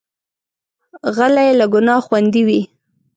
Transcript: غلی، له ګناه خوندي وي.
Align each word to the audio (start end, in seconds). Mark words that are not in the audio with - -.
غلی، 1.15 1.49
له 1.59 1.65
ګناه 1.73 2.01
خوندي 2.05 2.41
وي. 2.47 2.61